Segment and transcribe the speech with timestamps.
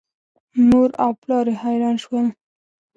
[0.67, 2.25] مور او پلار یې حیران شول.